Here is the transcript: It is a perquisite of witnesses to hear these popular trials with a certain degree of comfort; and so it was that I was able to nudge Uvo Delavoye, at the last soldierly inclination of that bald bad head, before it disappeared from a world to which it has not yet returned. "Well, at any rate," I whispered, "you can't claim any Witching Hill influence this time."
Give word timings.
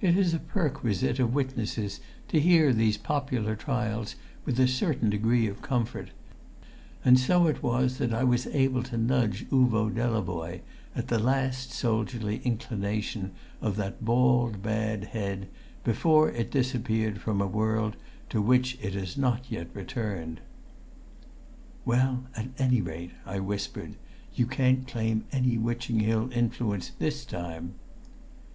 It 0.00 0.16
is 0.16 0.32
a 0.32 0.38
perquisite 0.38 1.18
of 1.18 1.34
witnesses 1.34 2.00
to 2.28 2.40
hear 2.40 2.72
these 2.72 2.96
popular 2.96 3.54
trials 3.54 4.14
with 4.46 4.58
a 4.58 4.66
certain 4.66 5.10
degree 5.10 5.46
of 5.48 5.60
comfort; 5.60 6.12
and 7.04 7.20
so 7.20 7.46
it 7.48 7.62
was 7.62 7.98
that 7.98 8.14
I 8.14 8.24
was 8.24 8.46
able 8.46 8.82
to 8.84 8.96
nudge 8.96 9.44
Uvo 9.50 9.90
Delavoye, 9.92 10.62
at 10.96 11.08
the 11.08 11.18
last 11.18 11.72
soldierly 11.72 12.38
inclination 12.42 13.32
of 13.60 13.76
that 13.76 14.02
bald 14.02 14.62
bad 14.62 15.04
head, 15.08 15.48
before 15.84 16.30
it 16.30 16.50
disappeared 16.50 17.20
from 17.20 17.42
a 17.42 17.46
world 17.46 17.96
to 18.30 18.40
which 18.40 18.78
it 18.80 18.94
has 18.94 19.18
not 19.18 19.44
yet 19.52 19.68
returned. 19.74 20.40
"Well, 21.84 22.24
at 22.34 22.48
any 22.58 22.80
rate," 22.80 23.10
I 23.26 23.40
whispered, 23.40 23.96
"you 24.34 24.46
can't 24.46 24.86
claim 24.88 25.26
any 25.32 25.58
Witching 25.58 26.00
Hill 26.00 26.30
influence 26.32 26.92
this 26.98 27.26
time." 27.26 27.74